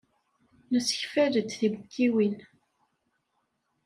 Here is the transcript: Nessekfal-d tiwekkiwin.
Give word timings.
Nessekfal-d 0.71 1.47
tiwekkiwin. 1.51 2.35